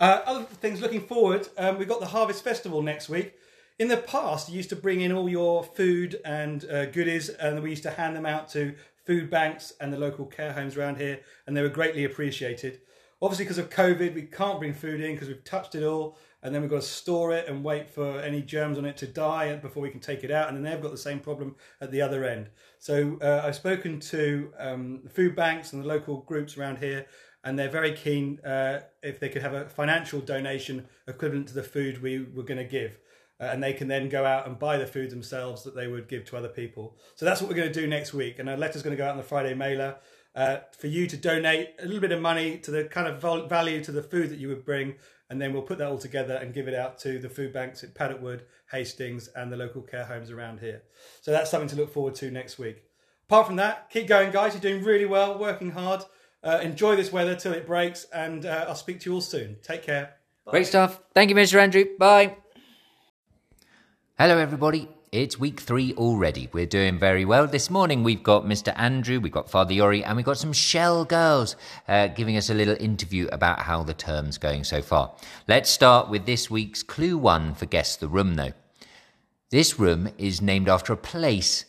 Uh, 0.00 0.22
other 0.26 0.42
things 0.42 0.80
looking 0.80 1.02
forward, 1.02 1.46
um, 1.56 1.78
we've 1.78 1.86
got 1.86 2.00
the 2.00 2.06
Harvest 2.06 2.42
Festival 2.42 2.82
next 2.82 3.08
week. 3.08 3.34
In 3.78 3.86
the 3.86 3.96
past, 3.96 4.48
you 4.48 4.56
used 4.56 4.70
to 4.70 4.76
bring 4.76 5.02
in 5.02 5.12
all 5.12 5.28
your 5.28 5.62
food 5.62 6.20
and 6.24 6.64
uh, 6.64 6.86
goodies, 6.86 7.28
and 7.28 7.62
we 7.62 7.70
used 7.70 7.84
to 7.84 7.90
hand 7.92 8.16
them 8.16 8.26
out 8.26 8.48
to 8.50 8.74
food 9.06 9.30
banks 9.30 9.72
and 9.80 9.92
the 9.92 9.98
local 9.98 10.26
care 10.26 10.52
homes 10.52 10.76
around 10.76 10.96
here, 10.96 11.20
and 11.46 11.56
they 11.56 11.62
were 11.62 11.68
greatly 11.68 12.04
appreciated. 12.04 12.80
Obviously, 13.22 13.44
because 13.44 13.58
of 13.58 13.70
COVID, 13.70 14.16
we 14.16 14.22
can't 14.22 14.58
bring 14.58 14.74
food 14.74 15.00
in 15.00 15.14
because 15.14 15.28
we've 15.28 15.44
touched 15.44 15.76
it 15.76 15.84
all, 15.84 16.18
and 16.42 16.54
then 16.54 16.60
we've 16.60 16.70
got 16.70 16.82
to 16.82 16.86
store 16.86 17.32
it 17.32 17.48
and 17.48 17.62
wait 17.62 17.88
for 17.88 18.20
any 18.20 18.42
germs 18.42 18.78
on 18.78 18.84
it 18.84 18.96
to 18.98 19.06
die 19.06 19.56
before 19.56 19.82
we 19.82 19.90
can 19.90 20.00
take 20.00 20.24
it 20.24 20.30
out, 20.30 20.48
and 20.48 20.56
then 20.56 20.64
they've 20.64 20.82
got 20.82 20.90
the 20.90 20.98
same 20.98 21.20
problem 21.20 21.56
at 21.80 21.90
the 21.90 22.02
other 22.02 22.24
end. 22.24 22.48
So 22.78 23.18
uh, 23.22 23.42
I've 23.44 23.56
spoken 23.56 24.00
to 24.00 24.52
um, 24.58 25.02
food 25.08 25.36
banks 25.36 25.72
and 25.72 25.82
the 25.82 25.88
local 25.88 26.18
groups 26.22 26.56
around 26.56 26.78
here, 26.78 27.06
and 27.44 27.58
they're 27.58 27.70
very 27.70 27.92
keen 27.92 28.40
uh, 28.40 28.80
if 29.02 29.20
they 29.20 29.28
could 29.28 29.42
have 29.42 29.54
a 29.54 29.68
financial 29.68 30.20
donation 30.20 30.86
equivalent 31.06 31.48
to 31.48 31.54
the 31.54 31.62
food 31.62 32.02
we 32.02 32.24
were 32.24 32.44
going 32.44 32.58
to 32.58 32.64
give. 32.64 32.98
Uh, 33.40 33.46
and 33.46 33.62
they 33.62 33.72
can 33.72 33.88
then 33.88 34.08
go 34.08 34.24
out 34.24 34.46
and 34.46 34.58
buy 34.58 34.76
the 34.76 34.86
food 34.86 35.10
themselves 35.10 35.64
that 35.64 35.74
they 35.74 35.88
would 35.88 36.06
give 36.06 36.24
to 36.24 36.36
other 36.36 36.48
people. 36.48 36.96
So 37.16 37.24
that's 37.24 37.40
what 37.40 37.50
we're 37.50 37.56
going 37.56 37.72
to 37.72 37.80
do 37.80 37.88
next 37.88 38.14
week. 38.14 38.38
And 38.38 38.48
a 38.48 38.56
letter's 38.56 38.82
going 38.82 38.96
to 38.96 39.02
go 39.02 39.04
out 39.04 39.12
on 39.12 39.16
the 39.16 39.24
Friday 39.24 39.54
mailer 39.54 39.96
uh, 40.36 40.58
for 40.78 40.86
you 40.86 41.08
to 41.08 41.16
donate 41.16 41.70
a 41.80 41.84
little 41.84 42.00
bit 42.00 42.12
of 42.12 42.20
money 42.20 42.58
to 42.58 42.70
the 42.70 42.84
kind 42.84 43.08
of 43.08 43.20
val- 43.20 43.48
value 43.48 43.82
to 43.82 43.90
the 43.90 44.02
food 44.02 44.30
that 44.30 44.38
you 44.38 44.46
would 44.48 44.64
bring. 44.64 44.94
And 45.32 45.40
then 45.40 45.54
we'll 45.54 45.62
put 45.62 45.78
that 45.78 45.86
all 45.86 45.96
together 45.96 46.34
and 46.34 46.52
give 46.52 46.68
it 46.68 46.74
out 46.74 46.98
to 46.98 47.18
the 47.18 47.30
food 47.30 47.54
banks 47.54 47.82
at 47.82 47.94
Paddock 47.94 48.20
Wood, 48.20 48.44
Hastings, 48.70 49.28
and 49.28 49.50
the 49.50 49.56
local 49.56 49.80
care 49.80 50.04
homes 50.04 50.30
around 50.30 50.60
here. 50.60 50.82
So 51.22 51.30
that's 51.30 51.50
something 51.50 51.70
to 51.70 51.76
look 51.76 51.90
forward 51.90 52.14
to 52.16 52.30
next 52.30 52.58
week. 52.58 52.82
Apart 53.30 53.46
from 53.46 53.56
that, 53.56 53.88
keep 53.88 54.06
going, 54.08 54.30
guys. 54.30 54.52
You're 54.52 54.60
doing 54.60 54.84
really 54.84 55.06
well, 55.06 55.38
working 55.38 55.70
hard. 55.70 56.02
Uh, 56.44 56.60
enjoy 56.62 56.96
this 56.96 57.10
weather 57.10 57.34
till 57.34 57.54
it 57.54 57.66
breaks, 57.66 58.04
and 58.12 58.44
uh, 58.44 58.66
I'll 58.68 58.74
speak 58.74 59.00
to 59.00 59.10
you 59.10 59.14
all 59.14 59.22
soon. 59.22 59.56
Take 59.62 59.84
care. 59.84 60.16
Great 60.44 60.66
stuff. 60.66 61.00
Thank 61.14 61.30
you, 61.30 61.36
Mr. 61.36 61.58
Andrew. 61.58 61.86
Bye. 61.98 62.36
Hello, 64.18 64.36
everybody. 64.36 64.86
It's 65.12 65.38
week 65.38 65.60
three 65.60 65.92
already. 65.98 66.48
We're 66.54 66.64
doing 66.64 66.98
very 66.98 67.26
well. 67.26 67.46
This 67.46 67.68
morning 67.68 68.02
we've 68.02 68.22
got 68.22 68.46
Mr. 68.46 68.72
Andrew, 68.78 69.20
we've 69.20 69.30
got 69.30 69.50
Father 69.50 69.74
Iori, 69.74 70.02
and 70.06 70.16
we've 70.16 70.24
got 70.24 70.38
some 70.38 70.54
Shell 70.54 71.04
girls 71.04 71.54
uh, 71.86 72.06
giving 72.06 72.38
us 72.38 72.48
a 72.48 72.54
little 72.54 72.78
interview 72.80 73.28
about 73.30 73.58
how 73.58 73.82
the 73.82 73.92
term's 73.92 74.38
going 74.38 74.64
so 74.64 74.80
far. 74.80 75.12
Let's 75.46 75.68
start 75.68 76.08
with 76.08 76.24
this 76.24 76.50
week's 76.50 76.82
clue 76.82 77.18
one 77.18 77.52
for 77.54 77.66
Guess 77.66 77.96
the 77.96 78.08
Room, 78.08 78.36
though. 78.36 78.54
This 79.50 79.78
room 79.78 80.08
is 80.16 80.40
named 80.40 80.70
after 80.70 80.94
a 80.94 80.96
place 80.96 81.66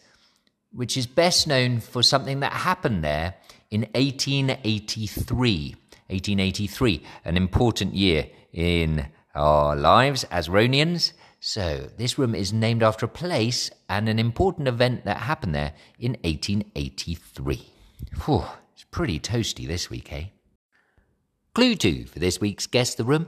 which 0.71 0.95
is 0.95 1.05
best 1.05 1.45
known 1.45 1.81
for 1.81 2.01
something 2.01 2.39
that 2.39 2.53
happened 2.53 3.03
there 3.03 3.35
in 3.69 3.81
1883. 3.93 5.75
1883, 6.07 7.03
an 7.25 7.35
important 7.35 7.93
year 7.93 8.27
in 8.53 9.07
our 9.35 9.75
lives 9.75 10.23
as 10.31 10.47
Ronians. 10.47 11.11
So, 11.45 11.89
this 11.97 12.17
room 12.17 12.35
is 12.35 12.53
named 12.53 12.83
after 12.83 13.05
a 13.05 13.09
place 13.09 13.69
and 13.89 14.07
an 14.07 14.17
important 14.17 14.65
event 14.65 15.03
that 15.03 15.17
happened 15.17 15.53
there 15.53 15.73
in 15.99 16.13
1883. 16.23 17.67
Whew, 18.23 18.45
it's 18.71 18.85
pretty 18.85 19.19
toasty 19.19 19.67
this 19.67 19.89
week, 19.89 20.13
eh? 20.13 20.27
Clue 21.53 21.75
two 21.75 22.05
for 22.05 22.19
this 22.19 22.39
week's 22.39 22.65
Guess 22.65 22.95
the 22.95 23.03
Room. 23.03 23.27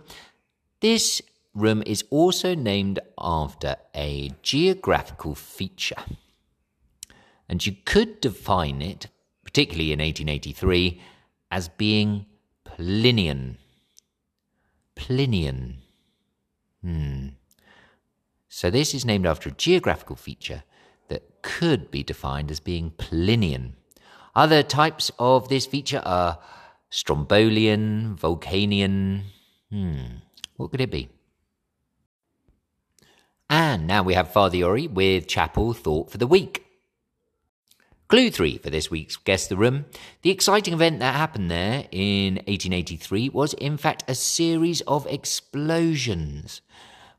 This 0.80 1.22
room 1.54 1.84
is 1.86 2.06
also 2.10 2.56
named 2.56 3.00
after 3.20 3.76
a 3.94 4.32
geographical 4.42 5.36
feature. 5.36 6.02
And 7.50 7.66
you 7.66 7.76
could 7.84 8.22
define 8.22 8.82
it, 8.82 9.08
particularly 9.44 9.92
in 9.92 10.00
1883, 10.00 11.02
as 11.52 11.68
being 11.68 12.28
Plinian. 12.66 13.58
Plinian. 14.96 15.74
Hmm. 16.82 17.28
So 18.56 18.70
this 18.70 18.94
is 18.94 19.04
named 19.04 19.26
after 19.26 19.50
a 19.50 19.52
geographical 19.52 20.16
feature 20.16 20.64
that 21.10 21.42
could 21.42 21.92
be 21.92 22.04
defined 22.04 22.50
as 22.50 22.62
being 22.62 22.92
Plinian. 22.92 23.74
Other 24.34 24.64
types 24.64 25.12
of 25.20 25.50
this 25.50 25.66
feature 25.66 26.02
are 26.06 26.40
Strombolian, 26.90 28.18
Vulcanian. 28.18 29.24
Hmm. 29.70 30.20
What 30.56 30.72
could 30.72 30.80
it 30.80 30.90
be? 30.90 31.10
And 33.50 33.88
now 33.88 34.04
we 34.04 34.14
have 34.14 34.32
Father 34.32 34.60
Iori 34.60 34.90
with 34.90 35.28
Chapel 35.28 35.74
Thought 35.74 36.10
for 36.10 36.18
the 36.18 36.26
Week. 36.26 36.66
Clue 38.08 38.32
3 38.32 38.60
for 38.60 38.70
this 38.70 38.90
week's 38.90 39.18
Guess 39.18 39.48
the 39.48 39.58
Room. 39.58 39.84
The 40.22 40.32
exciting 40.32 40.74
event 40.74 41.00
that 41.00 41.14
happened 41.14 41.52
there 41.52 41.90
in 41.92 42.36
1883 42.36 43.28
was, 43.32 43.54
in 43.56 43.76
fact, 43.76 44.06
a 44.08 44.16
series 44.16 44.80
of 44.88 45.06
explosions, 45.08 46.62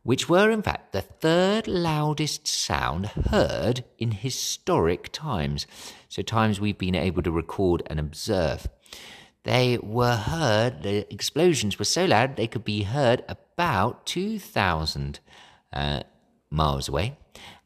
which 0.07 0.29
were 0.29 0.51
in 0.53 0.63
fact 0.63 0.93
the 0.93 1.03
third 1.03 1.67
loudest 1.67 2.47
sound 2.47 3.07
heard 3.07 3.85
in 3.99 4.13
historic 4.13 5.11
times. 5.11 5.67
So, 6.09 6.23
times 6.23 6.61
we've 6.61 6.79
been 6.79 6.95
able 6.95 7.23
to 7.23 7.33
record 7.33 7.83
and 7.87 7.99
observe. 7.99 8.69
They 9.43 9.79
were 9.83 10.15
heard, 10.15 10.85
the 10.85 11.13
explosions 11.13 11.81
were 11.81 11.85
so 11.85 12.05
loud 12.05 12.37
they 12.37 12.47
could 12.47 12.65
be 12.65 12.85
heard 12.85 13.25
about 13.29 14.07
2,000 14.07 15.19
uh, 15.73 16.03
miles 16.51 16.89
away, 16.89 17.19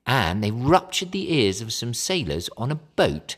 and 0.06 0.42
they 0.42 0.50
ruptured 0.50 1.12
the 1.12 1.34
ears 1.34 1.60
of 1.60 1.74
some 1.74 1.92
sailors 1.92 2.48
on 2.56 2.70
a 2.70 2.74
boat 2.96 3.36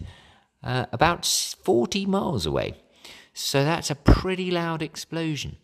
uh, 0.62 0.86
about 0.92 1.26
40 1.26 2.06
miles 2.06 2.46
away. 2.46 2.76
So 3.34 3.64
that's 3.64 3.90
a 3.90 3.96
pretty 3.96 4.52
loud 4.52 4.80
explosion. 4.80 5.56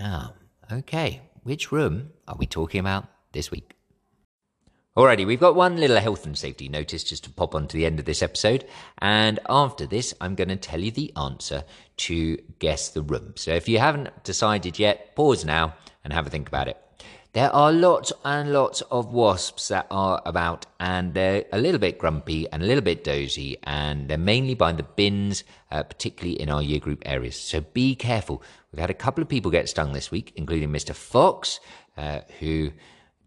Ah, 0.00 0.32
okay. 0.72 1.22
Which 1.42 1.72
room 1.72 2.10
are 2.26 2.36
we 2.36 2.46
talking 2.46 2.80
about 2.80 3.06
this 3.32 3.50
week? 3.50 3.74
Alrighty, 4.96 5.26
we've 5.26 5.38
got 5.38 5.54
one 5.54 5.76
little 5.76 6.00
health 6.00 6.26
and 6.26 6.36
safety 6.36 6.68
notice 6.68 7.04
just 7.04 7.22
to 7.24 7.30
pop 7.30 7.54
on 7.54 7.68
to 7.68 7.76
the 7.76 7.86
end 7.86 8.00
of 8.00 8.04
this 8.04 8.22
episode. 8.22 8.64
And 8.98 9.38
after 9.48 9.86
this, 9.86 10.12
I'm 10.20 10.34
going 10.34 10.48
to 10.48 10.56
tell 10.56 10.80
you 10.80 10.90
the 10.90 11.12
answer 11.16 11.62
to 11.98 12.36
guess 12.58 12.88
the 12.88 13.02
room. 13.02 13.34
So 13.36 13.52
if 13.52 13.68
you 13.68 13.78
haven't 13.78 14.24
decided 14.24 14.78
yet, 14.78 15.14
pause 15.14 15.44
now 15.44 15.74
and 16.02 16.12
have 16.12 16.26
a 16.26 16.30
think 16.30 16.48
about 16.48 16.66
it. 16.66 16.76
There 17.34 17.54
are 17.54 17.70
lots 17.70 18.12
and 18.24 18.52
lots 18.52 18.80
of 18.90 19.12
wasps 19.12 19.68
that 19.68 19.86
are 19.90 20.20
about, 20.24 20.66
and 20.80 21.12
they're 21.12 21.44
a 21.52 21.58
little 21.58 21.78
bit 21.78 21.98
grumpy 21.98 22.50
and 22.50 22.62
a 22.62 22.66
little 22.66 22.82
bit 22.82 23.04
dozy, 23.04 23.58
and 23.62 24.08
they're 24.08 24.18
mainly 24.18 24.54
by 24.54 24.72
the 24.72 24.82
bins, 24.82 25.44
uh, 25.70 25.82
particularly 25.82 26.40
in 26.40 26.48
our 26.50 26.62
year 26.62 26.80
group 26.80 27.02
areas. 27.04 27.38
So 27.38 27.60
be 27.60 27.94
careful. 27.94 28.42
We've 28.72 28.80
had 28.80 28.90
a 28.90 28.94
couple 28.94 29.22
of 29.22 29.28
people 29.28 29.50
get 29.50 29.68
stung 29.68 29.92
this 29.92 30.10
week, 30.10 30.32
including 30.36 30.70
Mr. 30.70 30.94
Fox, 30.94 31.60
uh, 31.96 32.20
who 32.38 32.72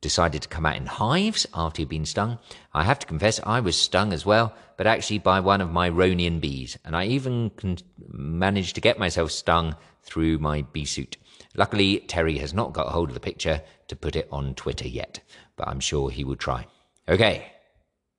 decided 0.01 0.41
to 0.41 0.48
come 0.48 0.65
out 0.65 0.75
in 0.75 0.86
hives 0.86 1.45
after 1.53 1.81
he'd 1.81 1.89
been 1.89 2.05
stung. 2.05 2.39
I 2.74 2.83
have 2.83 3.00
to 3.00 3.07
confess, 3.07 3.39
I 3.43 3.60
was 3.60 3.75
stung 3.75 4.13
as 4.13 4.25
well, 4.25 4.53
but 4.77 4.88
actually 4.88 5.19
by 5.19 5.39
one 5.39 5.62
of 5.62 5.71
my 5.71 5.89
Ronian 5.89 6.41
bees, 6.41 6.77
and 6.83 6.95
I 6.95 7.05
even 7.05 7.51
con- 7.51 7.77
managed 8.12 8.75
to 8.75 8.81
get 8.81 9.00
myself 9.00 9.31
stung 9.31 9.75
through 10.01 10.39
my 10.39 10.63
bee 10.74 10.86
suit. 10.86 11.17
Luckily, 11.55 12.00
Terry 12.07 12.38
has 12.39 12.53
not 12.53 12.74
got 12.74 12.88
hold 12.88 13.10
of 13.10 13.13
the 13.13 13.19
picture 13.19 13.62
to 13.88 13.95
put 13.95 14.15
it 14.15 14.27
on 14.31 14.55
Twitter 14.55 14.88
yet, 14.88 15.19
but 15.55 15.67
I'm 15.67 15.79
sure 15.79 16.10
he 16.10 16.24
will 16.24 16.36
try. 16.36 16.65
Okay, 17.07 17.51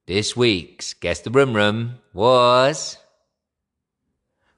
this 0.06 0.36
week's 0.36 0.94
Guess 0.94 1.20
the 1.20 1.30
Room 1.30 1.54
Room 1.54 1.98
was. 2.12 2.98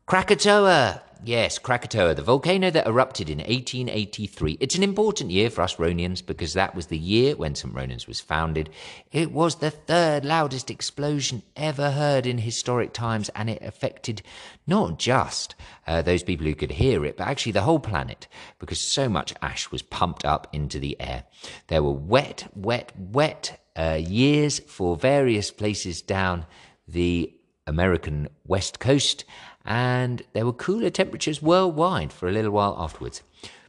Krakatoa! 0.07 1.03
Yes, 1.27 1.59
Krakatoa, 1.59 2.15
the 2.15 2.21
volcano 2.21 2.71
that 2.71 2.87
erupted 2.87 3.31
in 3.31 3.39
1883. 3.39 4.59
It's 4.61 4.75
an 4.75 4.83
important 4.83 5.31
year 5.31 5.49
for 5.49 5.63
us 5.63 5.77
Ronians 5.77 6.25
because 6.25 6.53
that 6.53 6.75
was 6.75 6.89
the 6.89 6.99
year 6.99 7.35
when 7.35 7.55
St. 7.55 7.75
Ronan's 7.75 8.07
was 8.07 8.21
founded. 8.21 8.69
It 9.11 9.33
was 9.33 9.55
the 9.55 9.71
third 9.71 10.27
loudest 10.27 10.71
explosion 10.71 11.43
ever 11.57 11.93
heard 11.93 12.27
in 12.27 12.37
historic 12.37 12.93
times, 12.93 13.31
and 13.35 13.49
it 13.49 13.63
affected 13.63 14.21
not 14.67 14.99
just 14.99 15.55
uh, 15.87 16.03
those 16.03 16.23
people 16.23 16.45
who 16.45 16.55
could 16.55 16.73
hear 16.73 17.07
it, 17.07 17.17
but 17.17 17.27
actually 17.27 17.53
the 17.53 17.63
whole 17.63 17.81
planet 17.81 18.29
because 18.59 18.79
so 18.79 19.09
much 19.09 19.33
ash 19.41 19.71
was 19.71 19.81
pumped 19.81 20.27
up 20.27 20.47
into 20.53 20.79
the 20.79 21.01
air. 21.01 21.25
There 21.69 21.83
were 21.83 21.93
wet, 21.93 22.49
wet, 22.55 22.93
wet 22.99 23.65
uh, 23.75 23.99
years 23.99 24.59
for 24.59 24.95
various 24.95 25.51
places 25.51 26.03
down 26.03 26.45
the 26.87 27.33
American 27.67 28.29
West 28.47 28.79
Coast 28.81 29.25
and 29.65 30.23
there 30.33 30.45
were 30.45 30.53
cooler 30.53 30.91
temperatures 30.91 31.41
worldwide 31.41 32.13
for 32.13 32.29
a 32.29 32.33
little 32.33 32.51
while 32.51 32.77
afterwards. 32.79 33.23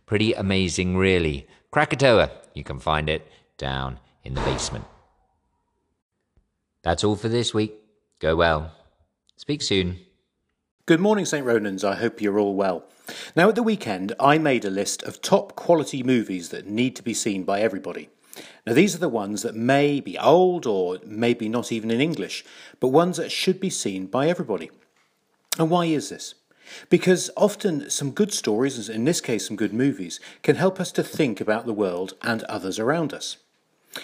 Pretty 0.06 0.34
amazing, 0.34 0.98
really. 0.98 1.48
Krakatoa, 1.72 2.32
you 2.54 2.64
can 2.64 2.80
find 2.80 3.10
it 3.10 3.28
down 3.58 4.00
in 4.24 4.34
the 4.34 4.42
basement. 4.42 4.86
That's 6.84 7.04
all 7.04 7.16
for 7.16 7.30
this 7.30 7.54
week. 7.54 7.74
Go 8.20 8.36
well. 8.36 8.72
Speak 9.38 9.62
soon. 9.62 10.00
Good 10.86 11.00
morning, 11.00 11.26
St. 11.26 11.46
Ronans. 11.46 11.84
I 11.84 11.96
hope 11.96 12.22
you're 12.22 12.40
all 12.40 12.54
well. 12.54 12.84
Now, 13.36 13.50
at 13.50 13.56
the 13.56 13.64
weekend, 13.64 14.14
I 14.20 14.38
made 14.38 14.66
a 14.66 14.70
list 14.70 15.02
of 15.04 15.22
top 15.22 15.56
quality 15.56 16.04
movies 16.04 16.50
that 16.50 16.68
need 16.68 16.96
to 16.96 17.04
be 17.04 17.14
seen 17.14 17.44
by 17.44 17.62
everybody. 17.62 18.10
Now, 18.66 18.74
these 18.74 18.96
are 18.96 19.00
the 19.00 19.10
ones 19.10 19.42
that 19.44 19.56
may 19.56 20.00
be 20.00 20.18
old 20.18 20.66
or 20.66 21.00
maybe 21.06 21.48
not 21.48 21.72
even 21.72 21.92
in 21.92 22.02
English, 22.02 22.44
but 22.80 22.90
ones 22.90 23.18
that 23.18 23.32
should 23.32 23.60
be 23.60 23.70
seen 23.70 24.08
by 24.08 24.28
everybody. 24.28 24.72
And 25.58 25.70
why 25.70 25.86
is 25.86 26.10
this? 26.10 26.36
Because 26.90 27.30
often 27.38 27.90
some 27.90 28.12
good 28.12 28.34
stories, 28.34 28.90
in 28.90 29.06
this 29.06 29.22
case 29.22 29.48
some 29.48 29.56
good 29.56 29.74
movies, 29.74 30.20
can 30.42 30.56
help 30.56 30.80
us 30.80 30.92
to 30.94 31.04
think 31.04 31.40
about 31.40 31.66
the 31.66 31.74
world 31.74 32.14
and 32.22 32.44
others 32.44 32.80
around 32.80 33.14
us. 33.14 33.38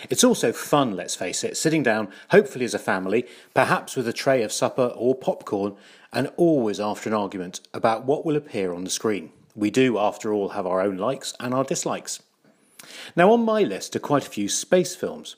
It's 0.09 0.23
also 0.23 0.53
fun, 0.53 0.95
let's 0.95 1.15
face 1.15 1.43
it, 1.43 1.57
sitting 1.57 1.83
down, 1.83 2.09
hopefully 2.29 2.63
as 2.63 2.73
a 2.73 2.79
family, 2.79 3.25
perhaps 3.53 3.95
with 3.95 4.07
a 4.07 4.13
tray 4.13 4.41
of 4.41 4.53
supper 4.53 4.93
or 4.95 5.15
popcorn, 5.15 5.75
and 6.13 6.31
always 6.37 6.79
after 6.79 7.09
an 7.09 7.15
argument 7.15 7.59
about 7.73 8.05
what 8.05 8.25
will 8.25 8.37
appear 8.37 8.73
on 8.73 8.83
the 8.85 8.89
screen. 8.89 9.31
We 9.55 9.69
do, 9.69 9.97
after 9.97 10.31
all, 10.31 10.49
have 10.49 10.65
our 10.65 10.81
own 10.81 10.97
likes 10.97 11.33
and 11.39 11.53
our 11.53 11.65
dislikes. 11.65 12.21
Now, 13.15 13.31
on 13.31 13.45
my 13.45 13.63
list 13.63 13.95
are 13.95 13.99
quite 13.99 14.25
a 14.25 14.29
few 14.29 14.49
space 14.49 14.95
films, 14.95 15.35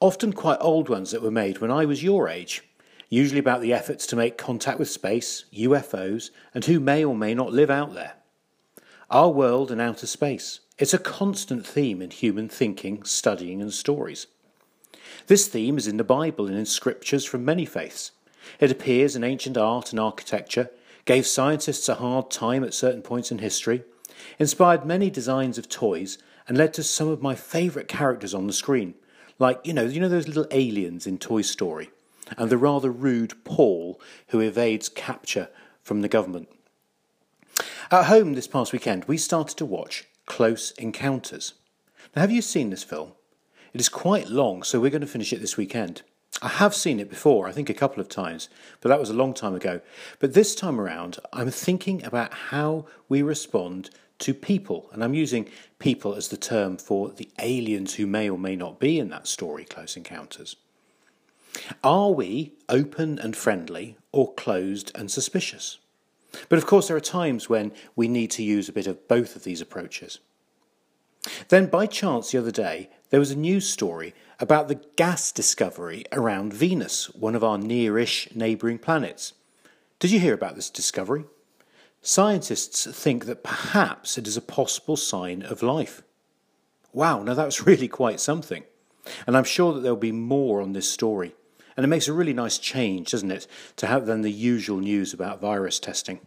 often 0.00 0.32
quite 0.32 0.58
old 0.60 0.88
ones 0.88 1.10
that 1.10 1.22
were 1.22 1.30
made 1.30 1.58
when 1.58 1.70
I 1.70 1.84
was 1.84 2.02
your 2.02 2.28
age 2.28 2.62
usually 3.10 3.40
about 3.40 3.60
the 3.60 3.72
efforts 3.72 4.06
to 4.06 4.16
make 4.16 4.38
contact 4.38 4.78
with 4.78 4.88
space, 4.88 5.44
UFOs, 5.52 6.30
and 6.54 6.64
who 6.64 6.80
may 6.80 7.04
or 7.04 7.14
may 7.14 7.34
not 7.34 7.52
live 7.52 7.70
out 7.70 7.92
there. 7.92 8.14
Our 9.10 9.28
world 9.28 9.72
and 9.72 9.80
outer 9.80 10.06
space. 10.06 10.60
It's 10.78 10.94
a 10.94 10.98
constant 10.98 11.66
theme 11.66 12.00
in 12.00 12.10
human 12.10 12.48
thinking, 12.48 13.02
studying, 13.02 13.60
and 13.60 13.74
stories. 13.74 14.28
This 15.26 15.48
theme 15.48 15.76
is 15.76 15.88
in 15.88 15.96
the 15.96 16.04
Bible 16.04 16.46
and 16.46 16.56
in 16.56 16.64
scriptures 16.64 17.24
from 17.24 17.44
many 17.44 17.66
faiths. 17.66 18.12
It 18.60 18.70
appears 18.70 19.16
in 19.16 19.24
ancient 19.24 19.58
art 19.58 19.90
and 19.90 19.98
architecture, 19.98 20.70
gave 21.04 21.26
scientists 21.26 21.88
a 21.88 21.96
hard 21.96 22.30
time 22.30 22.62
at 22.62 22.72
certain 22.72 23.02
points 23.02 23.32
in 23.32 23.38
history, 23.38 23.82
inspired 24.38 24.86
many 24.86 25.10
designs 25.10 25.58
of 25.58 25.68
toys, 25.68 26.18
and 26.48 26.56
led 26.56 26.74
to 26.74 26.82
some 26.82 27.08
of 27.08 27.22
my 27.22 27.34
favourite 27.34 27.88
characters 27.88 28.34
on 28.34 28.46
the 28.46 28.52
screen, 28.52 28.94
like 29.38 29.60
you 29.64 29.72
know, 29.72 29.84
you 29.84 30.00
know 30.00 30.08
those 30.08 30.28
little 30.28 30.46
aliens 30.50 31.06
in 31.06 31.18
Toy 31.18 31.42
Story 31.42 31.90
and 32.36 32.50
the 32.50 32.58
rather 32.58 32.90
rude 32.90 33.44
Paul 33.44 34.00
who 34.28 34.40
evades 34.40 34.88
capture 34.88 35.48
from 35.82 36.02
the 36.02 36.08
government. 36.08 36.48
At 37.90 38.04
home 38.04 38.34
this 38.34 38.46
past 38.46 38.72
weekend, 38.72 39.04
we 39.06 39.16
started 39.16 39.56
to 39.58 39.66
watch 39.66 40.04
Close 40.26 40.70
Encounters. 40.72 41.54
Now, 42.14 42.22
have 42.22 42.30
you 42.30 42.42
seen 42.42 42.70
this 42.70 42.84
film? 42.84 43.12
It 43.72 43.80
is 43.80 43.88
quite 43.88 44.28
long, 44.28 44.62
so 44.62 44.80
we're 44.80 44.90
going 44.90 45.00
to 45.00 45.06
finish 45.06 45.32
it 45.32 45.40
this 45.40 45.56
weekend. 45.56 46.02
I 46.42 46.48
have 46.48 46.74
seen 46.74 47.00
it 47.00 47.10
before, 47.10 47.48
I 47.48 47.52
think 47.52 47.68
a 47.68 47.74
couple 47.74 48.00
of 48.00 48.08
times, 48.08 48.48
but 48.80 48.88
that 48.88 49.00
was 49.00 49.10
a 49.10 49.14
long 49.14 49.34
time 49.34 49.54
ago. 49.54 49.80
But 50.20 50.34
this 50.34 50.54
time 50.54 50.80
around, 50.80 51.18
I'm 51.32 51.50
thinking 51.50 52.04
about 52.04 52.32
how 52.32 52.86
we 53.08 53.22
respond 53.22 53.90
to 54.20 54.34
people, 54.34 54.88
and 54.92 55.02
I'm 55.02 55.14
using 55.14 55.48
people 55.78 56.14
as 56.14 56.28
the 56.28 56.36
term 56.36 56.76
for 56.76 57.10
the 57.10 57.28
aliens 57.38 57.94
who 57.94 58.06
may 58.06 58.30
or 58.30 58.38
may 58.38 58.56
not 58.56 58.78
be 58.78 58.98
in 58.98 59.10
that 59.10 59.26
story, 59.26 59.64
Close 59.64 59.96
Encounters. 59.96 60.56
Are 61.82 62.10
we 62.10 62.52
open 62.68 63.18
and 63.18 63.36
friendly 63.36 63.96
or 64.12 64.32
closed 64.34 64.92
and 64.94 65.10
suspicious? 65.10 65.78
But 66.48 66.58
of 66.58 66.66
course, 66.66 66.88
there 66.88 66.96
are 66.96 67.00
times 67.00 67.48
when 67.48 67.72
we 67.96 68.06
need 68.06 68.30
to 68.32 68.42
use 68.42 68.68
a 68.68 68.72
bit 68.72 68.86
of 68.86 69.08
both 69.08 69.34
of 69.34 69.44
these 69.44 69.60
approaches. 69.60 70.20
Then, 71.48 71.66
by 71.66 71.86
chance, 71.86 72.30
the 72.30 72.38
other 72.38 72.52
day, 72.52 72.88
there 73.10 73.20
was 73.20 73.30
a 73.30 73.36
news 73.36 73.68
story 73.68 74.14
about 74.38 74.68
the 74.68 74.80
gas 74.96 75.32
discovery 75.32 76.04
around 76.12 76.54
Venus, 76.54 77.10
one 77.14 77.34
of 77.34 77.44
our 77.44 77.58
near 77.58 77.98
ish 77.98 78.34
neighbouring 78.34 78.78
planets. 78.78 79.32
Did 79.98 80.12
you 80.12 80.20
hear 80.20 80.34
about 80.34 80.54
this 80.54 80.70
discovery? 80.70 81.24
Scientists 82.02 82.86
think 82.86 83.26
that 83.26 83.44
perhaps 83.44 84.16
it 84.16 84.26
is 84.26 84.36
a 84.36 84.42
possible 84.42 84.96
sign 84.96 85.42
of 85.42 85.62
life. 85.62 86.02
Wow, 86.92 87.22
now 87.22 87.34
that's 87.34 87.66
really 87.66 87.88
quite 87.88 88.20
something. 88.20 88.64
And 89.26 89.36
I'm 89.36 89.44
sure 89.44 89.72
that 89.74 89.80
there'll 89.80 89.96
be 89.96 90.12
more 90.12 90.60
on 90.60 90.72
this 90.72 90.90
story. 90.90 91.34
And 91.76 91.84
it 91.84 91.88
makes 91.88 92.08
a 92.08 92.12
really 92.12 92.32
nice 92.32 92.58
change, 92.58 93.12
doesn't 93.12 93.30
it, 93.30 93.46
to 93.76 93.86
have 93.86 94.06
than 94.06 94.22
the 94.22 94.32
usual 94.32 94.78
news 94.78 95.12
about 95.12 95.40
virus 95.40 95.78
testing. 95.78 96.20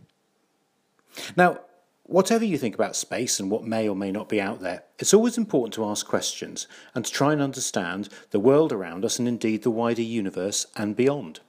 Now, 1.35 1.59
whatever 2.03 2.45
you 2.45 2.57
think 2.57 2.75
about 2.75 2.95
space 2.95 3.39
and 3.39 3.51
what 3.51 3.63
may 3.63 3.87
or 3.87 3.95
may 3.95 4.11
not 4.11 4.29
be 4.29 4.41
out 4.41 4.61
there, 4.61 4.83
it's 4.99 5.13
always 5.13 5.37
important 5.37 5.73
to 5.75 5.85
ask 5.85 6.07
questions 6.07 6.67
and 6.95 7.05
to 7.05 7.11
try 7.11 7.33
and 7.33 7.41
understand 7.41 8.09
the 8.31 8.39
world 8.39 8.71
around 8.71 9.05
us 9.05 9.19
and 9.19 9.27
indeed 9.27 9.63
the 9.63 9.71
wider 9.71 10.01
universe 10.01 10.65
and 10.75 10.95
beyond. 10.95 11.39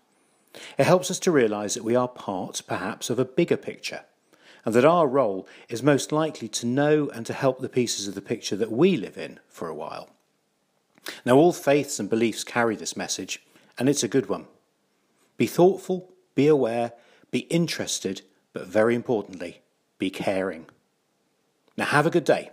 It 0.79 0.87
helps 0.87 1.11
us 1.11 1.19
to 1.21 1.33
realise 1.33 1.75
that 1.75 1.85
we 1.85 1.97
are 1.97 2.09
part, 2.09 2.63
perhaps, 2.67 3.11
of 3.11 3.19
a 3.19 3.25
bigger 3.25 3.57
picture, 3.57 4.03
and 4.65 4.75
that 4.75 4.85
our 4.85 5.07
role 5.07 5.47
is 5.69 5.83
most 5.83 6.13
likely 6.13 6.49
to 6.49 6.67
know 6.67 7.11
and 7.11 7.27
to 7.27 7.33
help 7.33 7.61
the 7.61 7.69
pieces 7.69 8.09
of 8.09 8.15
the 8.15 8.23
picture 8.23 8.57
that 8.57 8.73
we 8.73 8.97
live 8.97 9.19
in 9.19 9.39
for 9.49 9.69
a 9.69 9.75
while. 9.75 10.11
Now, 11.25 11.37
all 11.37 11.53
faiths 11.53 12.01
and 12.01 12.09
beliefs 12.09 12.45
carry 12.45 12.77
this 12.77 12.97
message, 12.97 13.43
and 13.79 13.89
it's 13.89 14.03
a 14.03 14.09
good 14.09 14.29
one. 14.29 14.47
Be 15.37 15.47
thoughtful, 15.47 16.13
be 16.35 16.47
aware, 16.47 16.93
be 17.31 17.41
interested, 17.41 18.23
but 18.53 18.67
very 18.67 18.95
importantly, 18.95 19.61
be 19.99 20.11
caring. 20.11 20.67
Now, 21.77 21.87
have 21.87 22.07
a 22.07 22.11
good 22.11 22.25
day. 22.25 22.51